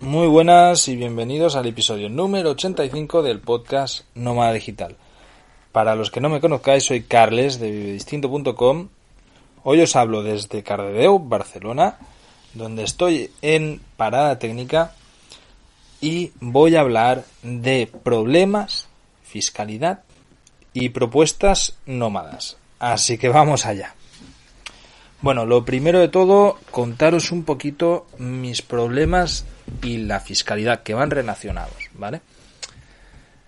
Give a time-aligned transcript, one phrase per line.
[0.00, 4.96] Muy buenas y bienvenidos al episodio número 85 del podcast Nómada Digital.
[5.72, 8.88] Para los que no me conozcáis, soy Carles de vivedistinto.com.
[9.62, 11.98] Hoy os hablo desde Cardedeu, Barcelona,
[12.54, 14.94] donde estoy en parada técnica
[16.00, 18.88] y voy a hablar de problemas,
[19.22, 20.04] fiscalidad
[20.72, 22.56] y propuestas nómadas.
[22.78, 23.94] Así que vamos allá.
[25.20, 29.44] Bueno, lo primero de todo, contaros un poquito mis problemas
[29.82, 32.20] y la fiscalidad que van relacionados, ¿vale?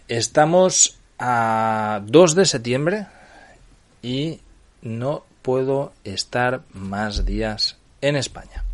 [0.08, 3.06] Estamos a 2 de septiembre
[4.02, 4.40] y
[4.82, 8.64] no puedo estar más días en España.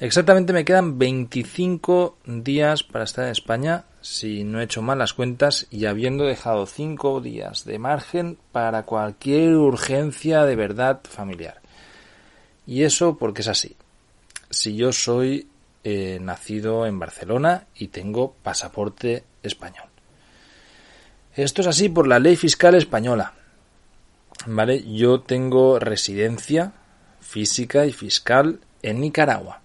[0.00, 5.12] Exactamente me quedan 25 días para estar en España si no he hecho mal las
[5.12, 11.60] cuentas y habiendo dejado 5 días de margen para cualquier urgencia de verdad familiar.
[12.66, 13.76] Y eso porque es así.
[14.50, 15.48] Si yo soy
[15.84, 19.86] nacido en Barcelona y tengo pasaporte español.
[21.34, 23.32] Esto es así por la ley fiscal española.
[24.46, 24.84] ¿Vale?
[24.92, 26.72] Yo tengo residencia
[27.20, 29.60] física y fiscal en Nicaragua.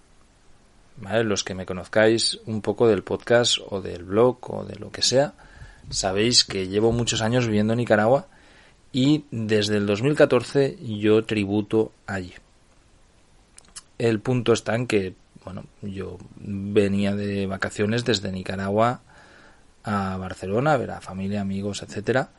[1.24, 5.02] Los que me conozcáis un poco del podcast o del blog o de lo que
[5.02, 5.34] sea,
[5.90, 8.28] sabéis que llevo muchos años viviendo en Nicaragua
[8.92, 12.32] y desde el 2014 yo tributo allí.
[13.98, 19.02] El punto está en que, bueno, yo venía de vacaciones desde Nicaragua
[19.82, 22.30] a Barcelona a ver a familia, amigos, etcétera.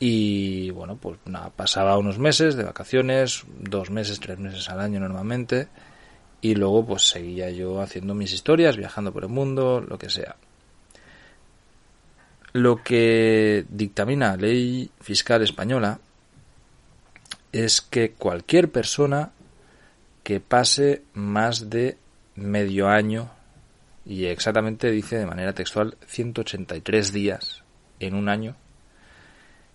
[0.00, 5.00] Y bueno, pues nada, pasaba unos meses de vacaciones, dos meses, tres meses al año
[5.00, 5.68] normalmente
[6.40, 10.36] y luego pues seguía yo haciendo mis historias, viajando por el mundo, lo que sea.
[12.52, 16.00] Lo que dictamina la ley fiscal española
[17.50, 19.30] es que cualquier persona
[20.22, 21.96] que pase más de
[22.36, 23.30] medio año,
[24.04, 27.62] y exactamente dice de manera textual 183 días
[28.00, 28.56] en un año,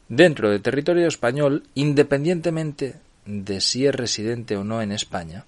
[0.07, 5.45] dentro del territorio español, independientemente de si es residente o no en España,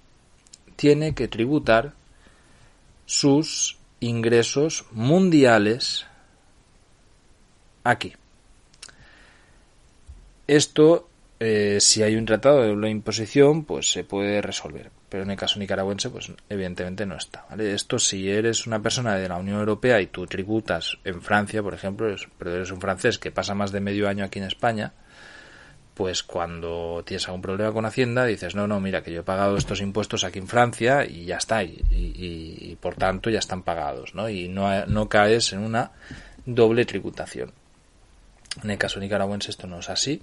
[0.76, 1.94] tiene que tributar
[3.06, 6.06] sus ingresos mundiales
[7.84, 8.14] aquí.
[10.46, 11.08] Esto,
[11.44, 14.92] eh, si hay un tratado de doble imposición, pues se puede resolver.
[15.08, 17.46] Pero en el caso nicaragüense, pues evidentemente no está.
[17.58, 21.74] Esto si eres una persona de la Unión Europea y tú tributas en Francia, por
[21.74, 24.92] ejemplo, pero eres un francés que pasa más de medio año aquí en España,
[25.94, 29.56] pues cuando tienes algún problema con Hacienda dices, no, no, mira, que yo he pagado
[29.56, 34.28] estos impuestos aquí en Francia y ya está, y, por tanto ya están pagados, ¿no?
[34.28, 35.90] Y no, no, caes en una
[36.46, 37.50] doble tributación.
[38.62, 40.22] En el caso nicaragüense esto no es así.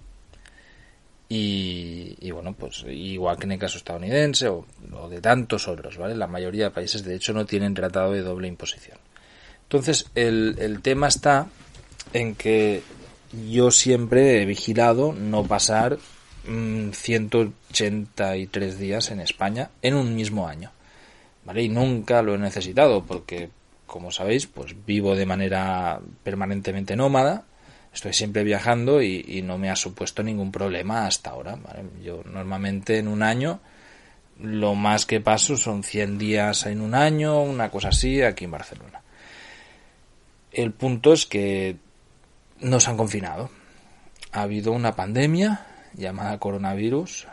[1.32, 4.66] Y, bueno, pues igual que en el caso estadounidense o,
[5.10, 6.16] de tantos otros, ¿vale?
[6.16, 8.98] La mayoría de países de hecho no tienen tratado de doble imposición.
[9.64, 11.48] Entonces el, el tema está
[12.14, 12.82] en que
[13.32, 16.00] yo siempre he vigilado no pasar
[16.92, 20.72] 183 mm, días en España en un mismo año.
[21.46, 21.64] ¿Vale?
[21.64, 23.50] Y nunca lo he necesitado porque,
[23.86, 27.46] como sabéis, pues vivo de manera permanentemente nómada.
[27.94, 31.58] Estoy siempre viajando y, no me ha supuesto ningún problema hasta ahora.
[32.04, 33.60] Yo normalmente en un año
[34.40, 38.52] lo más que paso son 100 días en un año, una cosa así, aquí en
[38.52, 39.02] Barcelona.
[40.52, 41.78] El punto es que
[42.60, 43.50] nos han confinado.
[44.32, 47.28] Ha habido una pandemia llamada coronavirus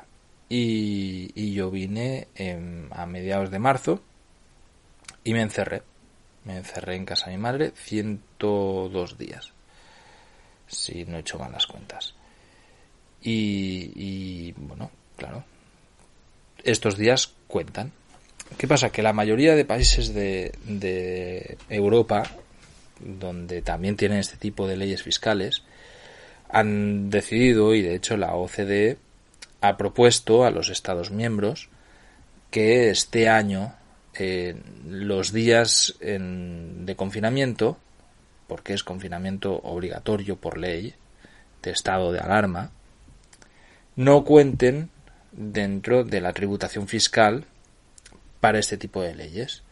[0.48, 2.28] y, yo vine
[2.90, 4.02] a mediados de marzo
[5.24, 5.82] y me encerré.
[6.44, 9.52] Me encerré en casa de mi madre 102 días,
[10.66, 12.14] si no he hecho mal las cuentas.
[13.22, 15.44] Y, bueno, claro,
[16.62, 17.92] estos días cuentan.
[18.56, 18.90] ¿Qué pasa?
[18.90, 22.22] Que la mayoría de países de, de Europa
[23.00, 25.62] donde también tienen este tipo de leyes fiscales,
[26.48, 28.98] han decidido, y de hecho la OCDE
[29.60, 31.68] ha propuesto a los Estados miembros
[32.50, 33.74] que este año
[34.14, 34.56] eh,
[34.88, 37.78] los días de confinamiento,
[38.46, 40.94] porque es confinamiento obligatorio por ley,
[41.62, 42.70] de estado de alarma,
[43.96, 44.90] no cuenten
[45.32, 47.44] dentro de la tributación fiscal
[48.40, 49.62] para este tipo de leyes.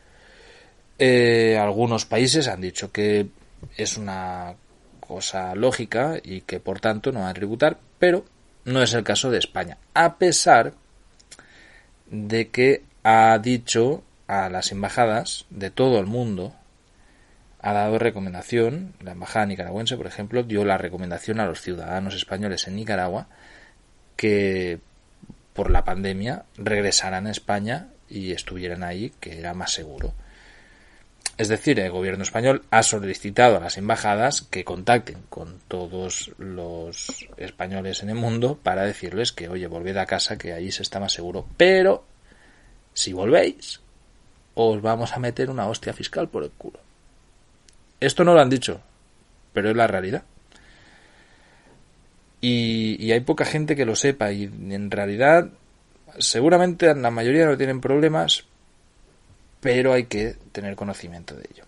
[0.98, 3.28] Eh, algunos países han dicho que
[3.76, 4.54] es una
[5.00, 8.24] cosa lógica y que por tanto no van a tributar, pero
[8.64, 10.74] no es el caso de España, a pesar
[12.10, 16.54] de que ha dicho a las embajadas de todo el mundo,
[17.64, 22.68] ha dado recomendación, la embajada nicaragüense, por ejemplo, dio la recomendación a los ciudadanos españoles
[22.68, 23.26] en Nicaragua
[24.16, 24.80] que
[25.54, 30.12] por la pandemia regresaran a España y estuvieran ahí, que era más seguro.
[31.38, 37.26] Es decir, el gobierno español ha solicitado a las embajadas que contacten con todos los
[37.38, 41.00] españoles en el mundo para decirles que, oye, volved a casa, que allí se está
[41.00, 41.46] más seguro.
[41.56, 42.04] Pero,
[42.92, 43.80] si volvéis,
[44.52, 46.83] os vamos a meter una hostia fiscal por el culo.
[48.04, 48.80] Esto no lo han dicho,
[49.52, 50.24] pero es la realidad.
[52.40, 55.48] Y, hay poca gente que lo sepa y en realidad
[56.18, 58.44] seguramente la mayoría no tienen problemas,
[59.60, 61.64] pero hay que tener conocimiento de ello.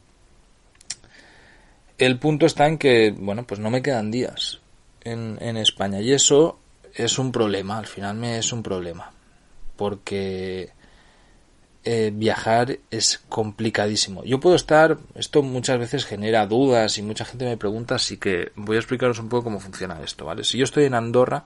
[1.96, 4.60] El punto está en que, bueno, pues no me quedan días
[5.02, 6.58] en, en España y eso
[6.94, 9.12] es un problema, al final me es un problema,
[9.76, 10.72] porque
[11.88, 14.24] eh, viajar es complicadísimo.
[14.24, 18.50] Yo puedo estar, esto muchas veces genera dudas y mucha gente me pregunta, así que
[18.56, 20.42] voy a explicaros un poco cómo funciona esto, ¿vale?
[20.42, 21.44] Si yo estoy en Andorra,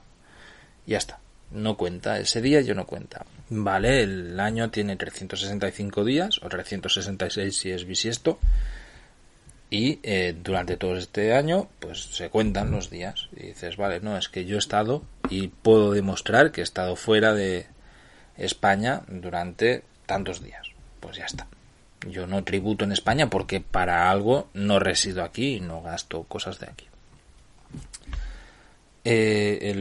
[0.87, 1.19] ya está,
[1.51, 3.23] no cuenta, ese día yo no cuenta.
[3.49, 8.39] Vale, el año tiene 365 días, o 366 si es bisiesto,
[9.69, 13.29] y eh, durante todo este año, pues se cuentan los días.
[13.37, 16.95] Y dices, vale, no, es que yo he estado y puedo demostrar que he estado
[16.95, 17.67] fuera de
[18.37, 20.67] España durante tantos días.
[20.99, 21.47] Pues ya está.
[22.05, 26.59] Yo no tributo en España porque para algo no resido aquí y no gasto cosas
[26.59, 26.85] de aquí.
[29.05, 29.71] Eh,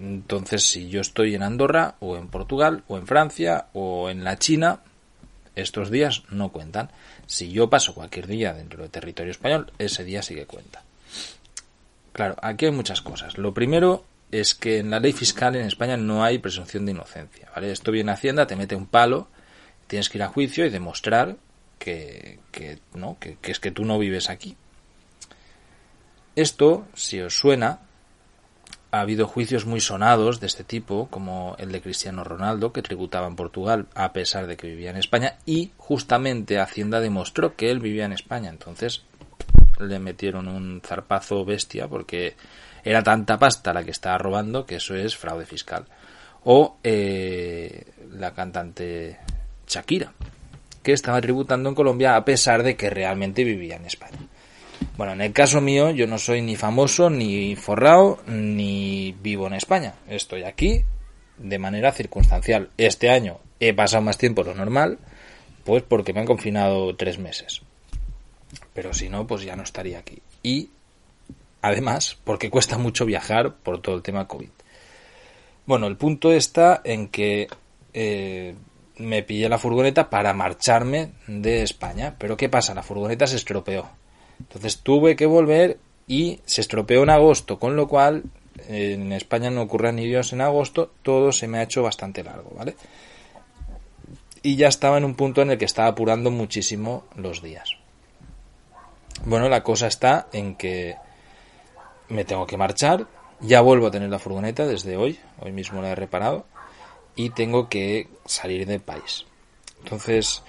[0.00, 4.38] entonces, si yo estoy en Andorra o en Portugal o en Francia o en la
[4.38, 4.78] China,
[5.56, 6.92] estos días no cuentan.
[7.26, 10.84] Si yo paso cualquier día dentro del territorio español, ese día sí que cuenta.
[12.12, 13.38] Claro, aquí hay muchas cosas.
[13.38, 17.50] Lo primero es que en la ley fiscal en España no hay presunción de inocencia.
[17.52, 17.72] ¿vale?
[17.72, 19.26] Esto viene Hacienda, te mete un palo
[19.86, 21.36] tienes que ir a juicio y demostrar
[21.78, 22.38] que,
[22.94, 24.56] no, que, es que tú no vives aquí.
[26.36, 27.80] Esto, si os suena,
[28.90, 33.26] ha habido juicios muy sonados de este tipo, como el de Cristiano Ronaldo, que tributaba
[33.26, 37.80] en Portugal a pesar de que vivía en España, y justamente Hacienda demostró que él
[37.80, 38.50] vivía en España.
[38.50, 39.02] Entonces
[39.78, 42.36] le metieron un zarpazo bestia porque
[42.84, 45.86] era tanta pasta la que estaba robando que eso es fraude fiscal.
[46.44, 49.18] O eh, la cantante
[49.66, 50.12] Shakira,
[50.82, 54.18] que estaba tributando en Colombia a pesar de que realmente vivía en España.
[54.96, 59.54] Bueno, en el caso mío, yo no soy ni famoso, ni forrado, ni vivo en
[59.54, 59.94] España.
[60.08, 60.84] Estoy aquí
[61.38, 62.70] de manera circunstancial.
[62.78, 64.98] Este año he pasado más tiempo lo normal,
[65.64, 67.62] pues porque me han confinado tres meses.
[68.72, 70.20] Pero si no, pues ya no estaría aquí.
[70.42, 70.70] Y
[71.62, 74.50] además, porque cuesta mucho viajar por todo el tema COVID.
[75.66, 77.48] Bueno, el punto está en que
[77.94, 78.54] eh,
[78.96, 82.14] me pillé la furgoneta para marcharme de España.
[82.18, 82.74] Pero ¿qué pasa?
[82.74, 83.88] La furgoneta se estropeó.
[84.38, 88.24] Entonces tuve que volver y se estropeó en agosto, con lo cual
[88.68, 92.52] en España no ocurren ni Dios en agosto, todo se me ha hecho bastante largo,
[92.56, 92.76] ¿vale?
[94.42, 97.70] Y ya estaba en un punto en el que estaba apurando muchísimo los días.
[99.24, 100.96] Bueno, la cosa está en que
[102.08, 103.06] me tengo que marchar,
[103.40, 106.46] ya vuelvo a tener la furgoneta desde hoy, hoy mismo la he reparado,
[107.16, 109.26] y tengo que salir del país.
[109.82, 110.42] Entonces,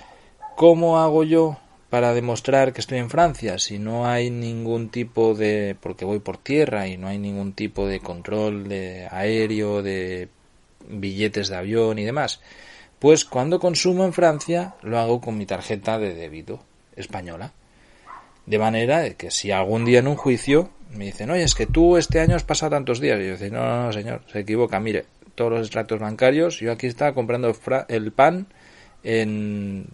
[0.55, 1.57] ¿cómo hago yo
[1.89, 6.37] para demostrar que estoy en Francia si no hay ningún tipo de porque voy por
[6.37, 10.29] tierra y no hay ningún tipo de control de aéreo, de
[10.87, 12.41] billetes de avión y demás?
[12.99, 16.61] Pues cuando consumo en Francia lo hago con mi tarjeta de débito
[16.95, 17.51] española.
[18.45, 21.97] De manera que si algún día en un juicio me dicen, oye, es que tú
[21.97, 24.79] este año has pasado tantos días, y yo digo, no, no, no, señor, se equivoca,
[24.79, 26.59] mire, todos los extractos bancarios.
[26.59, 27.53] Yo aquí estaba comprando
[27.87, 28.47] el pan
[29.03, 29.87] en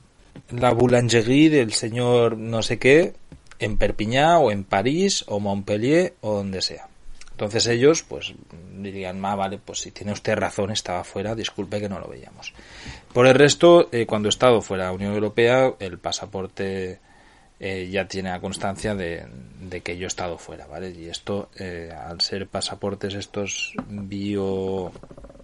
[0.51, 3.13] la boulangerie del señor no sé qué,
[3.59, 6.87] en Perpiñá o en París o Montpellier o donde sea.
[7.31, 8.33] Entonces ellos pues
[8.77, 12.53] dirían, ah, vale, pues si tiene usted razón, estaba fuera, disculpe que no lo veíamos.
[13.13, 16.99] Por el resto, eh, cuando he estado fuera de la Unión Europea, el pasaporte
[17.59, 19.25] eh, ya tiene la constancia de,
[19.83, 20.91] que yo he estado fuera, ¿vale?
[20.91, 24.91] Y esto, eh, al ser pasaportes estos bio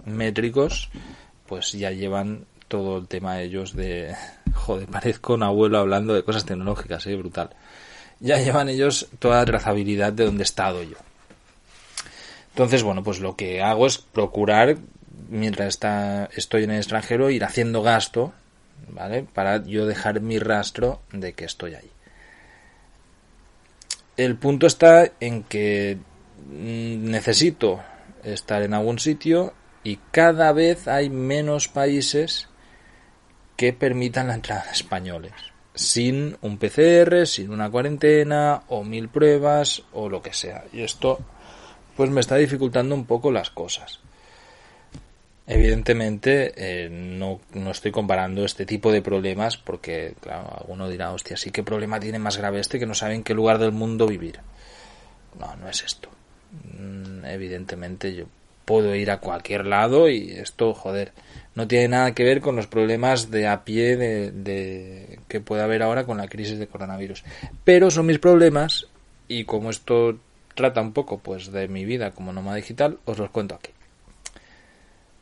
[0.07, 0.89] métricos,
[1.47, 4.15] pues ya llevan todo el tema de ellos de...
[4.53, 7.15] Joder, parezco un abuelo hablando de cosas tecnológicas, ¿eh?
[7.15, 7.49] Brutal.
[8.19, 10.97] Ya llevan ellos toda la trazabilidad de donde he estado yo.
[12.49, 14.77] Entonces, bueno, pues lo que hago es procurar,
[15.29, 18.33] mientras está, estoy en el extranjero, ir haciendo gasto,
[18.89, 19.23] ¿vale?
[19.31, 21.91] Para yo dejar mi rastro de que estoy ahí.
[24.17, 25.99] El punto está en que
[26.49, 27.79] mm, necesito
[28.23, 29.53] estar en algún sitio
[29.83, 32.47] y cada vez hay menos países
[33.55, 35.33] que permitan la entrada de españoles
[35.77, 40.65] sin un PCR, sin una cuarentena o mil pruebas o lo que sea.
[40.73, 41.19] Y esto
[41.95, 43.99] pues me está dificultando un poco las cosas.
[45.45, 51.37] Evidentemente, eh, no, no, estoy comparando este tipo de problemas porque, claro, alguno dirá, hostia,
[51.37, 54.07] sí, ¿qué problema tiene más grave este que no sabe en qué lugar del mundo
[54.07, 54.39] vivir?
[55.39, 56.09] No, no es esto.
[56.77, 58.25] Mm, evidentemente, yo
[58.67, 61.13] puedo ir a cualquier lado y esto, joder,
[61.55, 65.83] no tiene nada que ver con los problemas de a pie de, que puede haber
[65.83, 67.23] ahora con la crisis de coronavirus.
[67.63, 68.87] Pero son mis problemas
[69.29, 70.19] y como esto
[70.53, 73.71] trata un poco pues de mi vida como nómada digital, os los cuento aquí.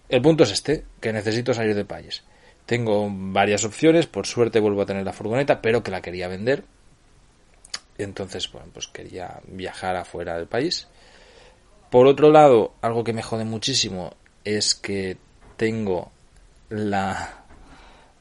[0.09, 2.23] El punto es este, que necesito salir de país.
[2.65, 6.63] Tengo varias opciones, por suerte vuelvo a tener la furgoneta, pero que la quería vender.
[7.99, 10.87] Entonces, bueno, pues quería viajar afuera del país.
[11.95, 15.15] Por otro lado, algo que me jode muchísimo es que
[15.55, 16.11] tengo
[16.67, 17.45] la,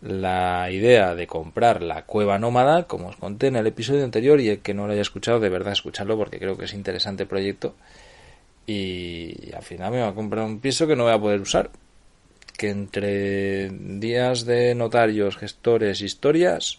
[0.00, 4.49] la idea de comprar la cueva nómada, como os conté en el episodio anterior, y
[4.49, 7.75] el que no lo haya escuchado, de verdad escucharlo porque creo que es interesante proyecto
[8.64, 11.73] y al final me va a comprar un piso que no voy a poder usar.
[12.57, 16.78] Que entre días de notarios, gestores, historias,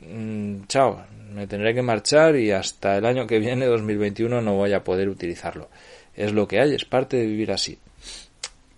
[0.00, 4.72] mmm, chao, me tendré que marchar y hasta el año que viene, 2021, no voy
[4.72, 5.68] a poder utilizarlo.
[6.14, 7.78] Es lo que hay, es parte de vivir así.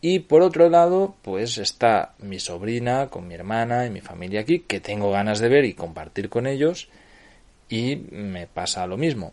[0.01, 4.61] Y por otro lado, pues está mi sobrina con mi hermana y mi familia aquí,
[4.61, 6.89] que tengo ganas de ver y compartir con ellos,
[7.69, 9.33] y me pasa lo mismo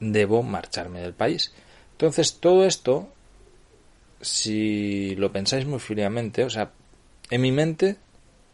[0.00, 1.52] debo marcharme del país.
[1.92, 3.08] Entonces, todo esto,
[4.20, 6.70] si lo pensáis muy fríamente, o sea,
[7.30, 7.96] en mi mente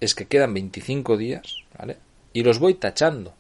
[0.01, 1.97] es que quedan 25 días, ¿vale?
[2.33, 3.35] Y los voy tachando.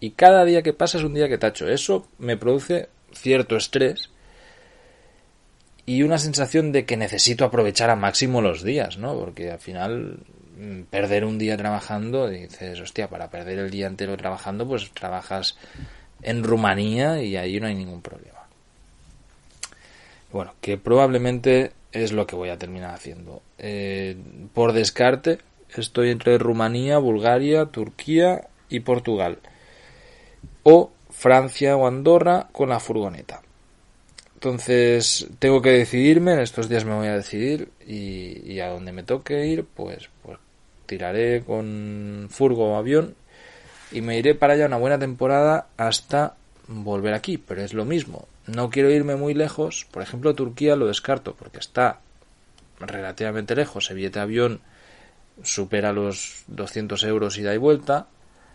[0.00, 1.68] Y cada día que pasa es un día que tacho.
[1.68, 4.10] Eso me produce cierto estrés
[5.86, 9.18] y una sensación de que necesito aprovechar a máximo los días, ¿no?
[9.18, 10.18] Porque al final
[10.58, 15.56] mm, perder un día trabajando, dices, hostia, para perder el día entero trabajando, pues trabajas
[16.22, 18.40] en Rumanía y ahí no hay ningún problema.
[20.32, 23.42] Bueno, que probablemente es lo que voy a terminar haciendo.
[23.58, 24.16] Eh,
[24.54, 25.38] por descarte,
[25.80, 29.38] estoy entre Rumanía, Bulgaria, Turquía y Portugal.
[30.62, 33.42] O Francia o Andorra con la furgoneta.
[34.34, 38.90] Entonces tengo que decidirme, en estos días me voy a decidir y, y a donde
[38.92, 40.38] me toque ir, pues, pues
[40.86, 43.14] tiraré con furgo o avión
[43.92, 46.34] y me iré para allá una buena temporada hasta
[46.66, 48.26] volver aquí, pero es lo mismo.
[48.46, 52.00] No quiero irme muy lejos, por ejemplo Turquía lo descarto porque está
[52.80, 54.60] relativamente lejos, el billete de avión
[55.42, 58.06] supera los 200 euros ida y vuelta,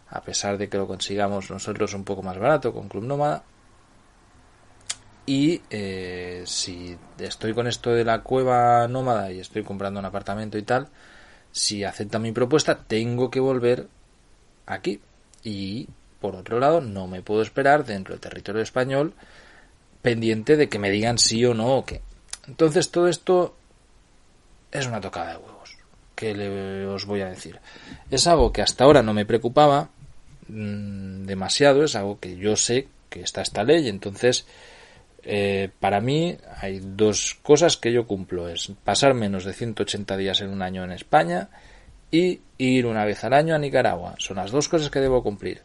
[0.09, 3.43] a pesar de que lo consigamos nosotros un poco más barato con Club Nómada.
[5.25, 10.57] Y eh, si estoy con esto de la cueva nómada y estoy comprando un apartamento
[10.57, 10.87] y tal,
[11.51, 13.87] si acepta mi propuesta, tengo que volver
[14.65, 15.01] aquí
[15.43, 15.87] y
[16.21, 19.13] por otro lado no me puedo esperar dentro del territorio español
[20.01, 22.01] pendiente de que me digan sí o no o qué.
[22.47, 23.55] Entonces todo esto
[24.71, 25.56] es una tocada de huevos,
[26.17, 27.59] que le, os voy a decir.
[28.09, 29.89] Es algo que hasta ahora no me preocupaba
[30.47, 34.47] mmm, demasiado, es algo que yo sé que está esta ley, entonces
[35.23, 40.41] eh, para mí hay dos cosas que yo cumplo, es pasar menos de 180 días
[40.41, 41.49] en un año en España
[42.09, 44.15] y ir una vez al año a Nicaragua.
[44.17, 45.61] Son las dos cosas que debo cumplir.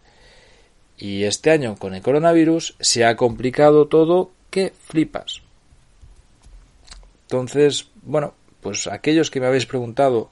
[0.99, 5.41] Y este año con el coronavirus se ha complicado todo que flipas.
[7.23, 10.31] Entonces, bueno, pues aquellos que me habéis preguntado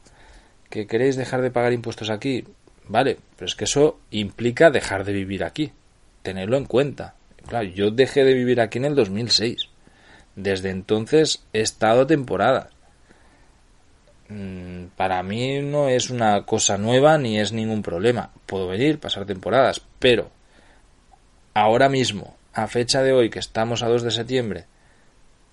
[0.70, 2.44] que queréis dejar de pagar impuestos aquí,
[2.86, 5.72] vale, pero es que eso implica dejar de vivir aquí.
[6.22, 7.14] Tenerlo en cuenta.
[7.46, 9.68] Claro, yo dejé de vivir aquí en el 2006.
[10.36, 12.68] Desde entonces he estado temporadas.
[14.28, 18.30] Mm, para mí no es una cosa nueva ni es ningún problema.
[18.46, 20.30] Puedo venir, pasar temporadas, pero
[21.52, 24.64] ahora mismo, a fecha de hoy, que estamos a 2 de septiembre,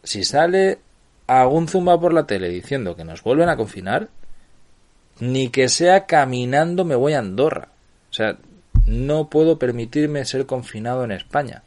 [0.04, 0.78] si sale
[1.26, 4.10] algún zumba por la tele diciendo que nos vuelven a confinar,
[5.20, 7.70] ni que sea caminando me voy a Andorra.
[8.10, 8.38] O sea,
[8.86, 11.64] no puedo permitirme ser confinado en España.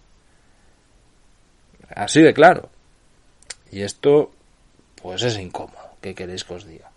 [1.95, 2.71] Así de claro.
[3.71, 4.33] Y esto,
[5.01, 5.79] pues es incómodo.
[6.01, 6.91] ¿Qué queréis que os diga?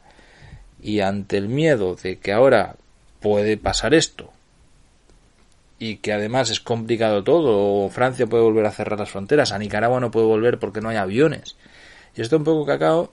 [0.83, 2.75] y ante el miedo de que ahora
[3.21, 4.31] puede pasar esto
[5.79, 9.57] y que además es complicado todo, o Francia puede volver a cerrar las fronteras, a
[9.57, 11.55] Nicaragua no puede volver porque no hay aviones,
[12.15, 13.11] y esto un poco cacao,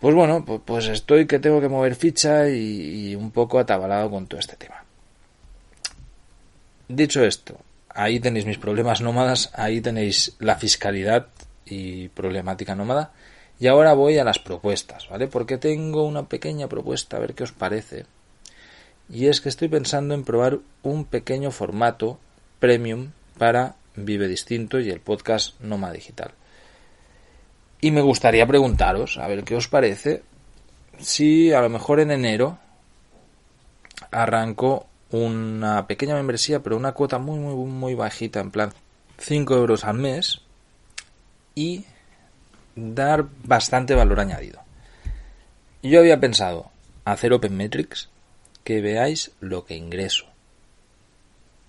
[0.00, 4.26] pues bueno, pues, estoy que tengo que mover ficha y, y un poco atabalado con
[4.26, 4.84] todo este tema.
[6.88, 7.56] Dicho esto,
[7.88, 11.28] ahí tenéis mis problemas nómadas, ahí tenéis la fiscalidad
[11.64, 13.12] y problemática nómada.
[13.60, 15.26] Y ahora voy a las propuestas, ¿vale?
[15.28, 18.06] Porque tengo una pequeña propuesta, a ver qué os parece.
[19.10, 22.18] Y es que estoy pensando en probar un pequeño formato
[22.58, 26.32] premium para Vive Distinto y el podcast Noma Digital.
[27.80, 30.22] Y me gustaría preguntaros, a ver qué os parece,
[30.98, 32.58] si a lo mejor en enero
[34.10, 38.72] arranco una pequeña membresía, pero una cuota muy, muy, muy bajita, en plan
[39.18, 40.42] 5 euros al mes,
[41.54, 41.84] y
[42.76, 44.60] dar bastante valor añadido.
[45.82, 46.70] Yo había pensado
[47.04, 48.10] hacer Open Metrics,
[48.62, 50.26] que veáis lo que ingreso,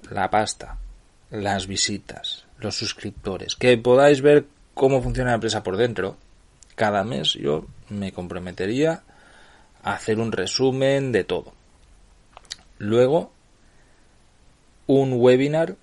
[0.09, 0.77] la pasta,
[1.29, 6.17] las visitas, los suscriptores, que podáis ver cómo funciona la empresa por dentro.
[6.75, 9.03] Cada mes yo me comprometería
[9.83, 11.53] a hacer un resumen de todo.
[12.77, 13.31] Luego,
[14.87, 15.75] un webinar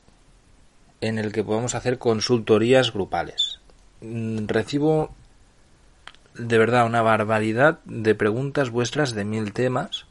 [1.01, 3.61] en el que podamos hacer consultorías grupales.
[4.01, 5.15] Mm, recibo
[6.35, 10.07] de verdad una barbaridad de preguntas vuestras de mil temas.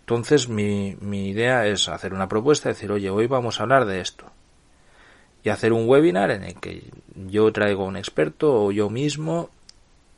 [0.00, 4.00] Entonces mi, mi idea es hacer una propuesta, decir, oye, hoy vamos a hablar de
[4.00, 4.32] esto
[5.42, 9.50] y hacer un webinar en el que yo traigo a un experto o yo mismo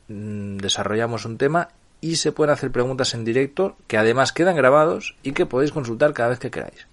[0.07, 1.69] mm, desarrollamos un tema
[2.01, 6.13] y se pueden hacer preguntas en directo que además quedan grabados y que podéis consultar
[6.13, 6.87] cada vez que queráis.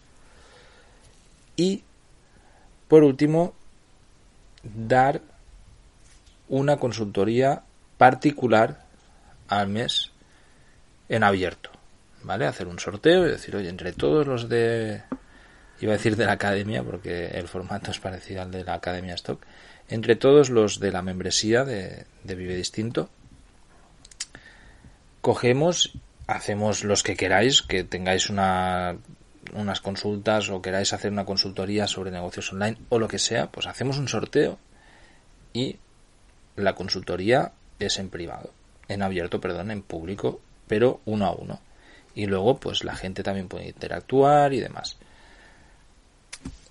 [1.56, 1.82] Y
[2.88, 3.54] por último,
[4.62, 5.20] dar
[6.49, 7.62] una consultoría
[7.97, 8.85] particular
[9.49, 10.12] al mes
[11.08, 11.70] en abierto.
[12.23, 12.47] ¿Vale?
[12.47, 15.02] Hacer un sorteo y decir, oye, entre todos los de
[15.80, 19.14] iba a decir de la academia porque el formato es parecido al de la academia
[19.14, 19.44] stock
[19.88, 23.08] entre todos los de la membresía de, Vive Distinto
[25.20, 25.92] cogemos
[26.26, 28.97] hacemos los que queráis que tengáis una
[29.54, 33.66] unas consultas o queráis hacer una consultoría sobre negocios online o lo que sea pues
[33.66, 34.58] hacemos un sorteo
[35.52, 35.76] y
[36.56, 38.50] la consultoría es en privado
[38.88, 41.61] en abierto perdón en público pero uno a uno.
[42.14, 44.98] Y luego pues la gente también puede interactuar y demás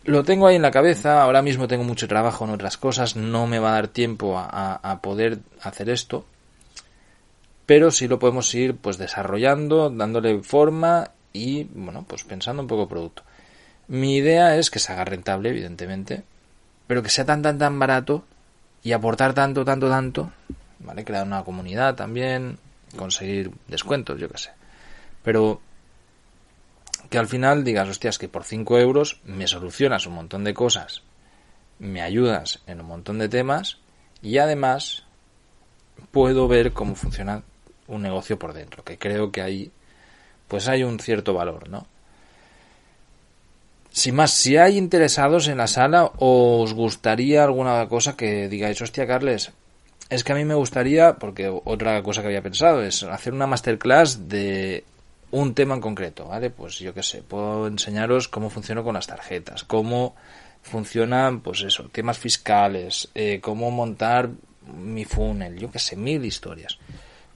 [0.07, 3.45] lo tengo ahí en la cabeza, ahora mismo tengo mucho trabajo en otras cosas, no
[3.45, 6.25] me va a dar tiempo a, poder hacer esto,
[7.65, 12.87] pero sí lo podemos ir pues desarrollando, dándole forma y bueno, pues pensando un poco
[12.87, 13.23] producto.
[13.89, 16.23] Mi idea es que se haga rentable, evidentemente,
[16.87, 18.23] pero que sea tan tan tan barato
[18.83, 20.31] y aportar tanto, tanto, tanto,
[20.79, 21.03] ¿vale?
[21.03, 22.59] Crear una comunidad también,
[22.95, 24.51] conseguir descuentos, yo qué sé.
[25.21, 25.59] Pero
[27.09, 31.03] que al final digas, hostias, que por 5 euros me solucionas un montón de cosas,
[31.79, 33.77] me ayudas en un montón de temas
[34.21, 35.03] y además
[36.11, 37.43] puedo ver cómo funciona
[37.87, 39.71] un negocio por dentro, que creo que ahí
[40.47, 41.87] pues hay un cierto valor, ¿no?
[43.91, 48.81] Sin más, si hay interesados en la sala o os gustaría alguna cosa que digáis,
[48.81, 49.51] hostia, Carles,
[50.09, 53.47] es que a mí me gustaría, porque otra cosa que había pensado es hacer una
[53.47, 54.85] masterclass de
[55.31, 56.49] un tema en concreto, ¿vale?
[56.49, 60.15] Pues yo qué sé, puedo enseñaros cómo funciona con las tarjetas, cómo
[60.61, 64.29] funcionan, pues eso, temas fiscales, eh, cómo montar
[64.73, 66.77] mi funnel, yo qué sé, mil historias.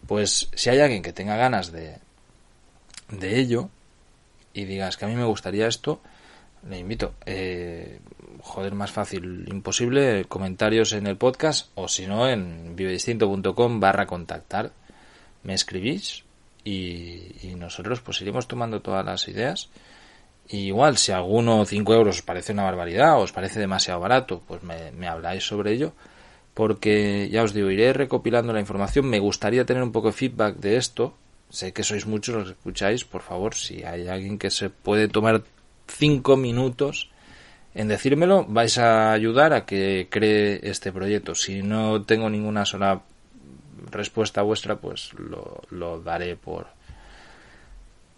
[0.08, 1.98] Pues si hay alguien que tenga ganas de,
[3.10, 3.70] de ello
[4.54, 6.02] y digas que a mí me gustaría esto,
[6.70, 7.16] le invito.
[7.26, 8.00] Eh,
[8.42, 14.72] joder, más fácil, imposible, comentarios en el podcast o si no en vivedistinto.com barra contactar.
[15.44, 16.24] Me escribís
[16.64, 19.70] y, nosotros pues iremos tomando todas las ideas.
[20.50, 24.62] igual, si alguno 5 euros os parece una barbaridad o os parece demasiado barato, pues
[24.64, 25.94] me, habláis sobre ello.
[26.54, 29.06] Porque ya os digo, iré recopilando la información.
[29.06, 31.16] Me gustaría tener un poco de feedback de esto.
[31.50, 33.06] Sé que sois muchos los que escucháis.
[33.06, 35.44] Por favor, si hay alguien que se puede tomar
[35.88, 37.10] 5 minutos
[37.74, 41.36] en decírmelo, vais a ayudar a que cree este proyecto.
[41.36, 43.02] Si no tengo ninguna sola
[43.92, 46.68] respuesta vuestra, pues lo, daré por,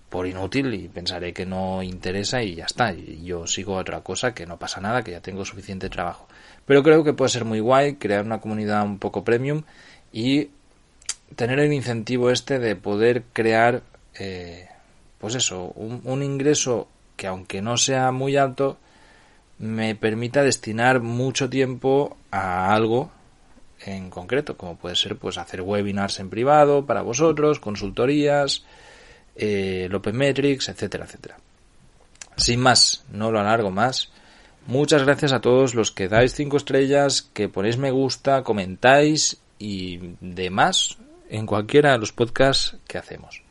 [0.10, 2.94] por inútil y pensaré que no interesa y ya está.
[2.94, 6.28] Yo sigo otra cosa que no pasa nada, que ya tengo suficiente trabajo.
[6.66, 9.64] Pero creo que puede ser muy guay crear una comunidad un poco premium
[10.12, 10.50] y
[11.36, 13.82] tener el incentivo este de poder crear,
[14.20, 14.68] eh,
[15.20, 18.78] pues eso, un ingreso que aunque no sea muy alto,
[19.60, 23.12] me permita destinar mucho tiempo a algo
[23.86, 28.63] en concreto, como puede ser pues hacer webinars en privado para vosotros, consultorías,
[29.36, 31.38] eh, Metrics, etcétera, etcétera.
[32.36, 34.12] Sin más, no lo alargo más.
[34.65, 40.15] Muchas gracias a todos los que dais cinco estrellas, que ponéis me gusta, comentáis y
[40.22, 40.98] demás
[41.30, 43.43] en cualquiera de los podcasts que hacemos.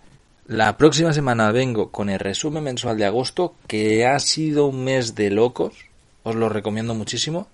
[0.47, 5.15] La próxima semana vengo con el resumen mensual de agosto, que ha sido un mes
[5.15, 5.87] de locos.
[6.25, 7.49] Os lo recomiendo muchísimo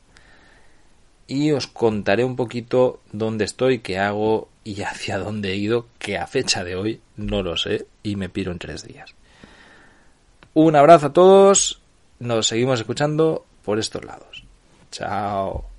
[1.28, 6.18] y os contaré un poquito dónde estoy, qué hago y hacia dónde he ido, que
[6.18, 9.14] a fecha de hoy no lo sé y me piro en tres días.
[10.54, 11.80] Un abrazo a todos,
[12.18, 14.42] nos seguimos escuchando por estos lados.
[14.90, 15.77] Chao.